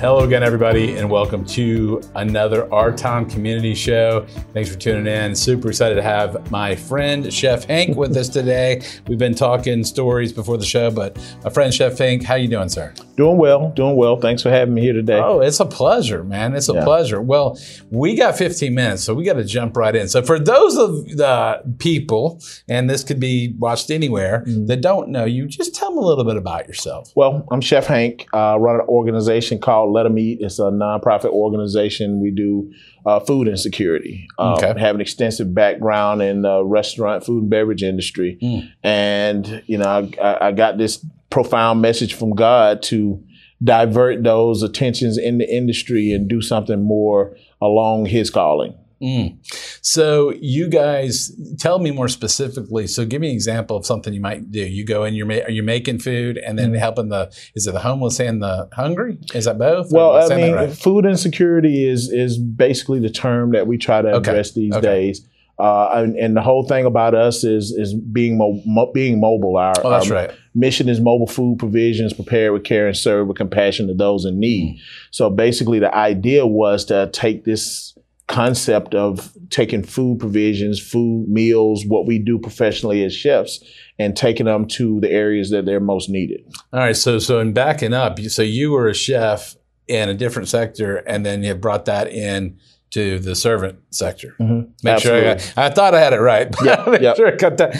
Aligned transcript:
Hello 0.00 0.20
again, 0.20 0.44
everybody, 0.44 0.96
and 0.96 1.10
welcome 1.10 1.44
to 1.46 2.00
another 2.14 2.72
Our 2.72 2.92
Town 2.92 3.28
Community 3.28 3.74
Show. 3.74 4.24
Thanks 4.54 4.70
for 4.72 4.78
tuning 4.78 5.12
in. 5.12 5.34
Super 5.34 5.70
excited 5.70 5.96
to 5.96 6.02
have 6.02 6.52
my 6.52 6.76
friend 6.76 7.32
Chef 7.32 7.64
Hank 7.64 7.96
with 7.96 8.16
us 8.16 8.28
today. 8.28 8.80
We've 9.08 9.18
been 9.18 9.34
talking 9.34 9.82
stories 9.82 10.32
before 10.32 10.56
the 10.56 10.64
show, 10.64 10.92
but 10.92 11.16
my 11.42 11.50
friend 11.50 11.74
Chef 11.74 11.98
Hank, 11.98 12.22
how 12.22 12.36
you 12.36 12.46
doing, 12.46 12.68
sir? 12.68 12.94
Doing 13.16 13.38
well, 13.38 13.70
doing 13.72 13.96
well. 13.96 14.16
Thanks 14.20 14.40
for 14.40 14.50
having 14.50 14.72
me 14.74 14.82
here 14.82 14.92
today. 14.92 15.18
Oh, 15.20 15.40
it's 15.40 15.58
a 15.58 15.66
pleasure, 15.66 16.22
man. 16.22 16.54
It's 16.54 16.68
a 16.68 16.74
Yeah. 16.74 16.84
pleasure. 16.84 17.20
Well, 17.20 17.58
we 17.90 18.14
got 18.14 18.38
15 18.38 18.72
minutes, 18.76 19.02
so 19.02 19.14
we 19.14 19.24
got 19.24 19.32
to 19.32 19.42
jump 19.44 19.76
right 19.76 19.96
in. 19.96 20.06
So, 20.06 20.22
for 20.22 20.38
those 20.38 20.76
of 20.76 21.08
the 21.16 21.60
people, 21.78 22.40
and 22.68 22.88
this 22.88 23.02
could 23.02 23.18
be 23.18 23.52
watched 23.58 23.90
anywhere, 23.90 24.44
Mm-hmm. 24.46 24.66
that 24.66 24.80
don't 24.80 25.08
know 25.08 25.24
you, 25.24 25.48
just 25.48 25.74
tell 25.74 25.88
them 25.90 25.98
a 25.98 26.06
little 26.06 26.24
bit 26.24 26.36
about 26.36 26.68
yourself. 26.68 27.10
Well, 27.16 27.44
I'm 27.50 27.60
Chef 27.60 27.88
Hank. 27.88 28.28
Uh, 28.32 28.56
run 28.60 28.76
an 28.76 28.82
organization 28.82 29.58
called 29.58 29.87
Let 29.92 30.06
'Em 30.06 30.18
Eat. 30.18 30.38
It's 30.40 30.58
a 30.58 30.70
nonprofit 30.70 31.30
organization. 31.30 32.20
We 32.20 32.30
do 32.30 32.70
uh, 33.06 33.20
food 33.20 33.48
insecurity. 33.48 34.26
Um, 34.38 34.54
Okay. 34.54 34.74
Have 34.78 34.94
an 34.94 35.00
extensive 35.00 35.54
background 35.54 36.22
in 36.22 36.42
the 36.42 36.64
restaurant, 36.64 37.24
food 37.24 37.42
and 37.42 37.50
beverage 37.50 37.82
industry, 37.82 38.38
Mm. 38.42 38.68
and 38.82 39.62
you 39.66 39.78
know, 39.78 40.08
I 40.22 40.48
I 40.48 40.52
got 40.52 40.78
this 40.78 41.04
profound 41.30 41.80
message 41.82 42.14
from 42.14 42.30
God 42.34 42.82
to 42.84 43.20
divert 43.62 44.22
those 44.22 44.62
attentions 44.62 45.18
in 45.18 45.38
the 45.38 45.54
industry 45.54 46.12
and 46.12 46.28
do 46.28 46.40
something 46.40 46.82
more 46.82 47.36
along 47.60 48.06
His 48.06 48.30
calling. 48.30 48.74
Mm. 49.02 49.36
So 49.80 50.32
you 50.40 50.68
guys 50.68 51.32
tell 51.58 51.78
me 51.78 51.90
more 51.92 52.08
specifically. 52.08 52.86
So 52.86 53.04
give 53.04 53.20
me 53.20 53.28
an 53.28 53.34
example 53.34 53.76
of 53.76 53.86
something 53.86 54.12
you 54.12 54.20
might 54.20 54.50
do. 54.50 54.60
You 54.60 54.84
go 54.84 55.04
and 55.04 55.16
you're 55.16 55.26
ma- 55.26 55.44
are 55.44 55.50
you 55.50 55.62
making 55.62 56.00
food 56.00 56.36
and 56.38 56.58
then 56.58 56.74
helping 56.74 57.08
the 57.08 57.30
is 57.54 57.66
it 57.66 57.72
the 57.72 57.80
homeless 57.80 58.18
and 58.18 58.42
the 58.42 58.68
hungry? 58.72 59.18
Is 59.34 59.44
that 59.44 59.58
both? 59.58 59.92
Well, 59.92 60.16
I 60.30 60.34
mean, 60.34 60.52
right? 60.54 60.72
food 60.72 61.06
insecurity 61.06 61.88
is 61.88 62.10
is 62.10 62.38
basically 62.38 62.98
the 63.00 63.10
term 63.10 63.52
that 63.52 63.66
we 63.66 63.78
try 63.78 64.02
to 64.02 64.08
Okay. 64.08 64.30
address 64.30 64.52
these 64.52 64.74
Okay. 64.74 64.80
days. 64.86 65.26
Uh, 65.60 65.90
and, 65.94 66.16
and 66.16 66.36
the 66.36 66.40
whole 66.40 66.62
thing 66.62 66.86
about 66.86 67.14
us 67.16 67.42
is 67.42 67.72
is 67.72 67.92
being 67.94 68.38
mo- 68.38 68.62
mo- 68.64 68.92
being 68.92 69.18
mobile. 69.20 69.56
Our, 69.56 69.74
oh, 69.82 69.90
that's 69.90 70.08
our 70.08 70.16
right. 70.16 70.30
mission 70.54 70.88
is 70.88 71.00
mobile 71.00 71.26
food 71.26 71.58
provisions, 71.58 72.12
prepared 72.12 72.52
with 72.52 72.62
care 72.62 72.86
and 72.86 72.96
serve 72.96 73.26
with 73.26 73.36
compassion 73.36 73.88
to 73.88 73.94
those 73.94 74.24
in 74.24 74.38
need. 74.38 74.76
Mm. 74.76 74.80
So 75.10 75.30
basically, 75.30 75.80
the 75.80 75.92
idea 75.92 76.46
was 76.46 76.84
to 76.86 77.10
take 77.12 77.44
this 77.44 77.97
concept 78.28 78.94
of 78.94 79.32
taking 79.50 79.82
food 79.82 80.20
provisions, 80.20 80.78
food 80.80 81.28
meals, 81.28 81.84
what 81.86 82.06
we 82.06 82.18
do 82.18 82.38
professionally 82.38 83.02
as 83.04 83.14
chefs, 83.14 83.62
and 83.98 84.16
taking 84.16 84.46
them 84.46 84.66
to 84.68 85.00
the 85.00 85.10
areas 85.10 85.50
that 85.50 85.64
they're 85.66 85.80
most 85.80 86.08
needed. 86.08 86.40
All 86.72 86.80
right. 86.80 86.96
So 86.96 87.18
so 87.18 87.40
in 87.40 87.52
backing 87.52 87.92
up, 87.92 88.20
so 88.20 88.42
you 88.42 88.70
were 88.70 88.88
a 88.88 88.94
chef 88.94 89.56
in 89.88 90.08
a 90.08 90.14
different 90.14 90.48
sector, 90.48 90.96
and 90.98 91.24
then 91.26 91.42
you 91.42 91.54
brought 91.54 91.86
that 91.86 92.08
in 92.12 92.58
to 92.90 93.18
the 93.18 93.34
servant 93.34 93.78
sector. 93.90 94.34
Mhm. 94.40 94.70
Make 94.82 95.00
sure 95.00 95.16
I, 95.16 95.34
got, 95.34 95.52
I 95.56 95.68
thought 95.70 95.94
I 95.94 96.00
had 96.00 96.12
it 96.12 96.20
right. 96.20 96.50
but 96.52 96.64
Yeah, 96.64 96.84
make 96.86 97.00
yeah. 97.02 97.14
sure 97.14 97.28
I 97.28 97.36
got 97.36 97.56
that. 97.58 97.74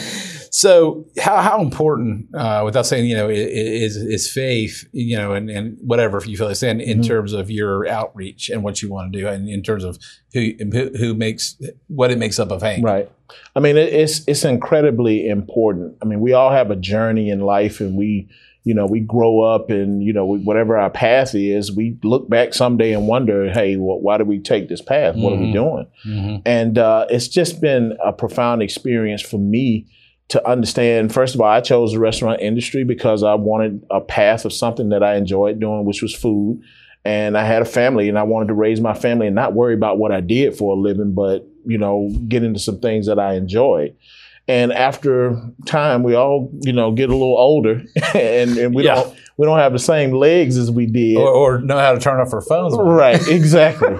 So 0.51 1.05
how, 1.19 1.37
how 1.41 1.61
important, 1.61 2.33
uh, 2.35 2.61
without 2.65 2.85
saying, 2.85 3.05
you 3.05 3.15
know, 3.15 3.29
is, 3.29 3.95
is 3.95 4.31
faith, 4.31 4.87
you 4.91 5.17
know, 5.17 5.33
and, 5.33 5.49
and 5.49 5.77
whatever 5.81 6.21
you 6.25 6.37
feel 6.37 6.47
like 6.47 6.55
saying 6.55 6.81
in 6.81 6.99
Mhm. 6.99 7.07
terms 7.07 7.33
of 7.33 7.49
your 7.51 7.87
outreach 7.87 8.49
and 8.49 8.63
what 8.63 8.81
you 8.81 8.89
want 8.89 9.13
to 9.13 9.19
do 9.19 9.27
and 9.27 9.47
in 9.47 9.61
terms 9.61 9.83
of 9.83 9.99
who, 10.33 10.51
who, 10.71 10.89
who 10.97 11.13
makes, 11.13 11.55
what 11.87 12.11
it 12.11 12.17
makes 12.17 12.39
up 12.39 12.51
of 12.51 12.61
Hank. 12.61 12.83
Right. 12.83 13.09
I 13.55 13.59
mean, 13.59 13.77
it's 13.77 14.27
it's 14.27 14.43
incredibly 14.43 15.27
important. 15.27 15.97
I 16.01 16.05
mean, 16.05 16.19
we 16.19 16.33
all 16.33 16.49
have 16.51 16.71
a 16.71 16.75
journey 16.75 17.29
in 17.29 17.41
life, 17.41 17.79
and 17.79 17.95
we, 17.95 18.27
you 18.63 18.73
know, 18.73 18.87
we 18.87 19.01
grow 19.01 19.41
up, 19.41 19.69
and 19.69 20.01
you 20.03 20.11
know, 20.13 20.25
we, 20.25 20.39
whatever 20.39 20.77
our 20.79 20.89
path 20.89 21.35
is, 21.35 21.71
we 21.71 21.95
look 22.03 22.27
back 22.27 22.55
someday 22.55 22.91
and 22.91 23.07
wonder, 23.07 23.51
hey, 23.51 23.75
well, 23.75 23.99
why 23.99 24.17
did 24.17 24.25
we 24.27 24.39
take 24.39 24.67
this 24.67 24.81
path? 24.81 25.15
What 25.15 25.33
are 25.33 25.35
we 25.37 25.45
Mhm. 25.45 25.53
doing? 25.53 25.85
Mhm. 26.07 26.41
And 26.43 26.77
uh, 26.79 27.05
it's 27.11 27.27
just 27.27 27.61
been 27.61 27.95
a 28.03 28.11
profound 28.11 28.63
experience 28.63 29.21
for 29.21 29.37
me 29.37 29.85
to 30.29 30.47
understand. 30.47 31.13
First 31.13 31.35
of 31.35 31.41
all, 31.41 31.47
I 31.49 31.61
chose 31.61 31.91
the 31.93 31.99
restaurant 31.99 32.41
industry 32.41 32.83
because 32.83 33.23
I 33.23 33.33
wanted 33.35 33.83
a 33.91 33.99
path 34.01 34.45
of 34.45 34.53
something 34.53 34.89
that 34.89 35.03
I 35.03 35.15
enjoyed 35.15 35.59
doing, 35.59 35.85
which 35.85 36.01
was 36.01 36.13
food. 36.15 36.61
And 37.05 37.37
I 37.37 37.43
had 37.45 37.61
a 37.61 37.65
family, 37.65 38.09
and 38.09 38.19
I 38.19 38.23
wanted 38.23 38.47
to 38.49 38.53
raise 38.53 38.81
my 38.81 38.93
family 38.93 39.25
and 39.27 39.35
not 39.35 39.53
worry 39.53 39.73
about 39.73 39.97
what 39.97 40.11
I 40.11 40.19
did 40.21 40.55
for 40.57 40.75
a 40.75 40.79
living, 40.79 41.13
but 41.13 41.47
you 41.65 41.77
know, 41.77 42.09
get 42.27 42.43
into 42.43 42.59
some 42.59 42.79
things 42.79 43.07
that 43.07 43.19
I 43.19 43.35
enjoyed. 43.35 43.95
And 44.47 44.73
after 44.73 45.39
time, 45.65 46.01
we 46.03 46.15
all, 46.15 46.49
you 46.61 46.73
know, 46.73 46.91
get 46.91 47.09
a 47.09 47.13
little 47.13 47.37
older, 47.37 47.83
and, 48.15 48.57
and 48.57 48.75
we 48.75 48.83
Yeah. 48.85 48.95
don't 48.95 49.15
we 49.37 49.45
don't 49.45 49.59
have 49.59 49.71
the 49.71 49.79
same 49.79 50.11
legs 50.11 50.57
as 50.57 50.69
we 50.69 50.85
did. 50.87 51.15
Or, 51.17 51.29
or 51.29 51.61
know 51.61 51.77
how 51.79 51.93
to 51.93 51.99
turn 51.99 52.19
off 52.19 52.33
our 52.33 52.41
phones. 52.41 52.75
Right, 52.77 53.25
exactly. 53.29 53.95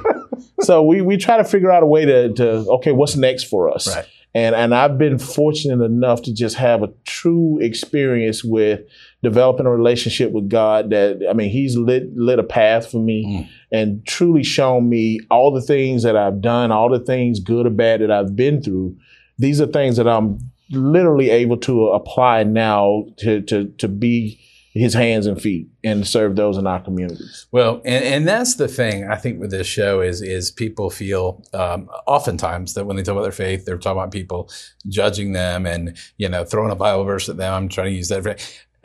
so 0.61 0.83
we 0.83 1.01
we 1.01 1.17
try 1.17 1.37
to 1.37 1.43
figure 1.45 1.71
out 1.71 1.83
a 1.83 1.85
way 1.87 2.03
to 2.05 2.33
to 2.33 2.45
okay, 2.73 2.91
what's 2.91 3.15
next 3.15 3.45
for 3.45 3.69
us? 3.73 3.87
Right. 3.95 4.05
And 4.35 4.55
and 4.55 4.75
I've 4.75 4.97
been 4.99 5.17
fortunate 5.17 5.83
enough 5.83 6.21
to 6.23 6.33
just 6.33 6.55
have 6.57 6.83
a 6.83 6.91
true 7.05 7.57
experience 7.61 8.43
with 8.43 8.81
developing 9.23 9.65
a 9.65 9.71
relationship 9.71 10.31
with 10.31 10.49
God 10.49 10.91
that 10.91 11.25
I 11.29 11.33
mean 11.33 11.49
he's 11.49 11.75
lit 11.75 12.15
lit 12.15 12.37
a 12.39 12.43
path 12.43 12.91
for 12.91 12.99
me 12.99 13.25
Mm. 13.25 13.47
and 13.71 14.05
truly 14.05 14.43
shown 14.43 14.87
me 14.87 15.19
all 15.31 15.51
the 15.51 15.61
things 15.63 16.03
that 16.03 16.15
I've 16.15 16.41
done, 16.41 16.71
all 16.71 16.89
the 16.89 16.99
things 16.99 17.39
good 17.39 17.65
or 17.65 17.71
bad 17.71 18.01
that 18.01 18.11
I've 18.11 18.35
been 18.35 18.61
through. 18.61 18.95
These 19.39 19.59
are 19.61 19.65
things 19.67 19.97
that 19.97 20.07
I'm 20.07 20.37
literally 20.71 21.31
able 21.31 21.57
to 21.57 21.87
apply 21.87 22.43
now 22.43 23.05
to 23.17 23.41
to 23.41 23.65
to 23.79 23.87
be 23.87 24.39
his 24.71 24.93
hands 24.93 25.25
and 25.25 25.41
feet 25.41 25.67
and 25.83 26.07
serve 26.07 26.35
those 26.35 26.57
in 26.57 26.67
our 26.67 26.79
communities. 26.79 27.47
Well, 27.51 27.81
and, 27.85 28.03
and 28.05 28.27
that's 28.27 28.55
the 28.55 28.67
thing 28.67 29.09
I 29.09 29.15
think 29.15 29.39
with 29.39 29.51
this 29.51 29.67
show 29.67 30.01
is 30.01 30.21
is 30.21 30.51
people 30.51 30.89
feel 30.89 31.43
um, 31.53 31.89
oftentimes 32.05 32.75
that 32.75 32.85
when 32.85 32.95
they 32.95 33.03
talk 33.03 33.13
about 33.13 33.23
their 33.23 33.31
faith, 33.31 33.65
they're 33.65 33.77
talking 33.77 33.99
about 33.99 34.11
people 34.11 34.49
judging 34.87 35.33
them 35.33 35.65
and 35.65 35.97
you 36.17 36.29
know 36.29 36.45
throwing 36.45 36.71
a 36.71 36.75
Bible 36.75 37.03
verse 37.03 37.29
at 37.29 37.37
them. 37.37 37.53
I'm 37.53 37.69
trying 37.69 37.87
to 37.91 37.95
use 37.97 38.09
that. 38.09 38.23
For, 38.23 38.35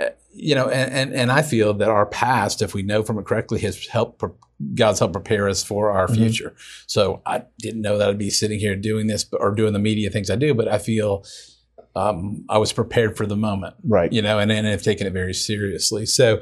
uh, 0.02 0.10
you 0.32 0.54
know, 0.54 0.68
and, 0.68 0.92
and 0.92 1.14
and 1.14 1.30
I 1.30 1.42
feel 1.42 1.74
that 1.74 1.88
our 1.90 2.06
past, 2.06 2.62
if 2.62 2.74
we 2.74 2.82
know 2.82 3.02
from 3.02 3.18
it 3.18 3.26
correctly, 3.26 3.60
has 3.60 3.86
helped 3.86 4.18
pre- 4.18 4.30
God's 4.74 4.98
helped 5.00 5.12
prepare 5.14 5.48
us 5.48 5.62
for 5.62 5.90
our 5.90 6.06
Mhm. 6.08 6.14
future. 6.16 6.54
So 6.86 7.20
I 7.26 7.42
didn't 7.58 7.82
know 7.82 7.98
that 7.98 8.08
I'd 8.08 8.18
be 8.18 8.30
sitting 8.30 8.58
here 8.58 8.74
doing 8.74 9.06
this 9.06 9.26
or 9.32 9.54
doing 9.54 9.72
the 9.74 9.78
media 9.78 10.10
things 10.10 10.30
I 10.30 10.36
do, 10.36 10.54
but 10.54 10.66
I 10.66 10.78
feel 10.78 11.24
um, 11.96 12.44
I 12.48 12.58
was 12.58 12.72
prepared 12.72 13.16
for 13.16 13.26
the 13.26 13.36
moment 13.36 13.76
Right. 13.84 14.12
you 14.12 14.22
know, 14.22 14.38
and, 14.38 14.50
and 14.50 14.66
have 14.66 14.82
taken 14.82 15.06
it 15.06 15.12
very 15.12 15.34
seriously. 15.34 16.06
So, 16.06 16.40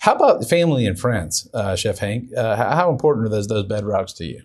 how 0.00 0.14
about 0.14 0.44
family 0.44 0.86
and 0.86 0.98
friends, 0.98 1.48
uh, 1.54 1.76
Chef 1.76 1.98
Hank? 1.98 2.28
Uh, 2.36 2.56
how, 2.56 2.90
important 2.90 3.26
are 3.26 3.30
those 3.30 3.48
those 3.48 3.64
bedrocks 3.64 4.14
to 4.16 4.24
you? 4.24 4.42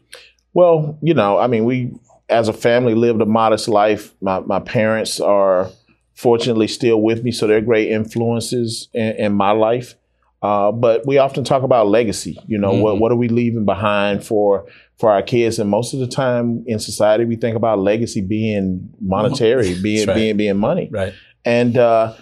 Well, 0.53 0.97
you 1.02 1.14
know, 1.14 1.38
I 1.38 1.47
mean, 1.47 1.66
we 1.66 1.92
as 2.30 2.47
a 2.47 2.53
family 2.53 2.96
lived 2.96 3.22
a 3.22 3.25
modest 3.25 3.68
life. 3.68 4.14
My 4.22 4.40
my 4.40 4.59
parents 4.59 5.20
are 5.20 5.70
fortunately 6.14 6.68
still 6.68 7.02
with 7.02 7.24
me, 7.24 7.31
so 7.31 7.47
they're 7.47 7.62
great 7.62 7.90
influences 7.91 8.90
in, 8.94 9.16
in 9.18 9.34
my 9.34 9.52
life. 9.52 9.96
Uh, 10.41 10.72
but 10.72 11.05
we 11.05 11.17
often 11.17 11.44
talk 11.44 11.63
about 11.63 11.88
legacy. 11.88 12.38
You 12.47 12.57
know, 12.57 12.72
what 12.73 12.95
Mhm. 12.95 13.00
what 13.00 13.11
are 13.11 13.16
we 13.17 13.27
leaving 13.27 13.66
behind 13.66 14.23
for 14.23 14.66
for 14.97 15.09
our 15.11 15.22
kids? 15.22 15.59
And 15.59 15.69
most 15.69 15.93
of 15.93 15.99
the 15.99 16.08
time 16.08 16.64
in 16.66 16.79
society, 16.79 17.25
we 17.25 17.35
think 17.35 17.55
about 17.58 17.79
legacy 17.79 18.22
being 18.22 18.90
monetary, 19.02 19.75
being 19.84 20.08
right. 20.08 20.16
being 20.16 20.37
being 20.37 20.58
money. 20.58 20.87
Right. 20.91 21.14
And 21.43 21.78
uh, 21.78 22.14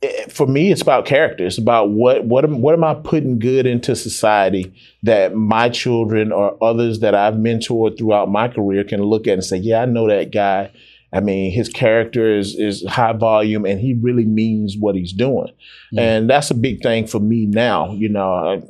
it- 0.00 0.32
for 0.32 0.46
me, 0.46 0.72
it's 0.72 0.80
about 0.80 1.04
character. 1.04 1.44
It's 1.44 1.58
about 1.58 1.90
what 1.90 2.24
what 2.24 2.44
am, 2.44 2.62
what 2.62 2.72
am 2.72 2.82
I 2.82 2.94
putting 2.94 3.38
good 3.38 3.66
into 3.66 3.94
society 3.94 4.72
that 5.02 5.34
my 5.34 5.68
children 5.68 6.32
or 6.32 6.56
others 6.64 7.00
that 7.00 7.14
I've 7.14 7.34
mentored 7.34 7.98
throughout 7.98 8.30
my 8.30 8.48
career 8.48 8.84
can 8.84 9.02
look 9.02 9.26
at 9.26 9.34
and 9.34 9.44
say, 9.44 9.58
"Yeah, 9.58 9.82
I 9.82 9.84
know 9.84 10.08
that 10.08 10.30
guy. 10.32 10.70
I 11.12 11.20
mean, 11.20 11.50
his 11.50 11.68
character 11.68 12.36
is 12.36 12.54
is 12.54 12.84
high 12.86 13.12
volume, 13.12 13.64
and 13.64 13.80
he 13.80 13.94
really 13.94 14.24
means 14.24 14.76
what 14.78 14.94
he's 14.94 15.12
doing." 15.12 15.52
Mm. 15.92 15.98
And 15.98 16.30
that's 16.30 16.50
a 16.50 16.54
big 16.54 16.82
thing 16.82 17.06
for 17.06 17.20
me 17.20 17.46
now. 17.46 17.92
You 17.92 18.08
know, 18.08 18.32
I, 18.32 18.62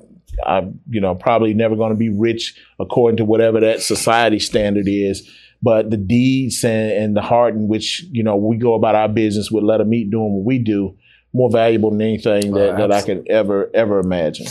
I 0.47 0.69
you 0.89 1.01
know 1.01 1.15
probably 1.15 1.55
never 1.55 1.77
going 1.77 1.93
to 1.93 1.99
be 1.99 2.09
rich 2.09 2.55
according 2.79 3.19
to 3.19 3.25
whatever 3.25 3.61
that 3.61 3.83
society 3.83 4.39
standard 4.39 4.89
is. 4.89 5.29
But 5.63 5.91
the 5.91 5.99
deeds 5.99 6.65
and, 6.65 6.91
and 6.93 7.17
the 7.17 7.21
heart 7.21 7.55
in 7.55 7.69
which 7.69 8.05
you 8.11 8.23
know 8.23 8.37
we 8.37 8.57
go 8.57 8.75
about 8.75 8.95
our 8.95 9.09
business 9.09 9.51
with 9.51 9.65
Let 9.65 9.81
'em 9.81 9.93
Eat 9.93 10.11
doing 10.11 10.33
what 10.33 10.45
we 10.47 10.59
do, 10.59 10.97
more 11.35 11.51
valuable 11.51 11.91
than 11.91 12.01
anything 12.01 12.53
that, 12.55 12.75
Oh, 12.75 12.77
that 12.79 12.93
I 12.93 13.03
could 13.03 13.27
ever 13.29 13.71
ever 13.75 14.01
imagine. 14.01 14.47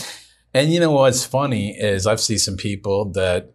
And 0.53 0.71
you 0.71 0.79
know 0.79 0.91
what's 0.91 1.25
funny 1.25 1.75
is 1.77 2.07
I've 2.07 2.19
seen 2.19 2.39
some 2.39 2.57
people 2.57 3.11
that, 3.11 3.53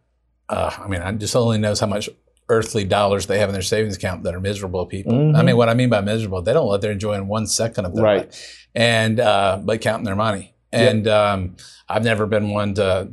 uh, 0.49 0.71
I 0.79 0.89
mean, 0.89 1.01
I 1.01 1.13
just 1.13 1.35
only 1.35 1.59
knows 1.59 1.81
how 1.81 1.87
much 1.87 2.09
earthly 2.49 2.85
dollars 2.85 3.27
they 3.27 3.39
have 3.39 3.49
in 3.49 3.53
their 3.55 3.63
savings 3.63 3.97
account 3.97 4.23
that 4.25 4.35
are 4.35 4.41
miserable 4.41 4.85
people. 4.87 5.13
Mhm. 5.13 5.37
I 5.37 5.43
mean, 5.43 5.57
what 5.57 5.69
I 5.69 5.75
mean 5.75 5.89
by 5.89 6.01
miserable, 6.03 6.43
they 6.43 6.53
don't 6.53 6.69
let 6.69 6.81
they're 6.83 6.93
enjoying 6.93 7.27
one 7.27 7.47
second 7.47 7.87
of 7.87 7.95
their 7.95 8.05
Right. 8.05 8.19
life, 8.27 8.69
and 8.75 9.19
uh, 9.21 9.61
but 9.63 9.81
counting 9.81 10.05
their 10.05 10.17
money. 10.17 10.55
And 10.73 11.07
um, 11.07 11.57
I've 11.89 12.03
never 12.05 12.27
been 12.27 12.51
one 12.51 12.75
to, 12.75 13.09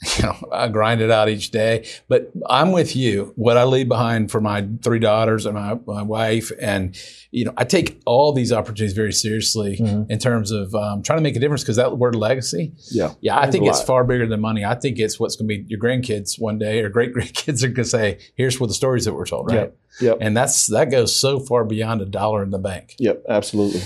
you 0.16 0.22
know, 0.22 0.36
I 0.52 0.68
grind 0.68 1.00
it 1.00 1.10
out 1.10 1.28
each 1.28 1.50
day. 1.50 1.86
But 2.08 2.30
I'm 2.48 2.70
with 2.70 2.94
you. 2.94 3.32
What 3.34 3.56
I 3.56 3.64
leave 3.64 3.88
behind 3.88 4.30
for 4.30 4.40
my 4.40 4.66
three 4.82 5.00
daughters 5.00 5.44
and 5.44 5.54
my, 5.56 5.74
my 5.86 6.02
wife, 6.02 6.52
and 6.60 6.96
you 7.32 7.44
know, 7.44 7.52
I 7.56 7.64
take 7.64 8.00
all 8.06 8.32
these 8.32 8.52
opportunities 8.52 8.94
very 8.94 9.12
seriously 9.12 9.76
Mhm. 9.78 10.08
in 10.10 10.18
terms 10.18 10.50
of 10.52 10.74
um, 10.74 11.02
trying 11.02 11.18
to 11.18 11.22
make 11.22 11.34
a 11.36 11.40
difference. 11.40 11.62
Because 11.62 11.76
that 11.76 11.98
word 11.98 12.14
legacy, 12.14 12.72
Yeah. 12.92 13.12
yeah, 13.20 13.38
I 13.38 13.50
think 13.50 13.66
it's 13.66 13.82
far 13.82 14.04
bigger 14.04 14.26
than 14.26 14.40
money. 14.40 14.64
I 14.64 14.76
think 14.76 14.98
it's 15.00 15.18
what's 15.18 15.34
going 15.36 15.48
to 15.48 15.54
be 15.58 15.64
your 15.68 15.80
grandkids 15.80 16.40
one 16.40 16.58
day 16.58 16.80
or 16.80 16.88
great 16.88 17.12
grandkids 17.14 17.62
are 17.64 17.68
going 17.68 17.74
to 17.76 17.84
say, 17.84 18.18
"Here's 18.36 18.60
what 18.60 18.68
the 18.68 18.74
stories 18.74 19.04
that 19.04 19.14
were 19.14 19.26
told." 19.26 19.48
Right. 19.50 19.56
Yep. 19.56 19.76
Yep. 20.00 20.18
And 20.20 20.36
that's 20.36 20.66
that 20.68 20.90
goes 20.90 21.14
so 21.16 21.40
far 21.40 21.64
beyond 21.64 22.00
a 22.02 22.06
dollar 22.06 22.42
in 22.42 22.50
the 22.50 22.58
bank. 22.58 22.94
Yep. 22.98 23.24
Absolutely. 23.28 23.80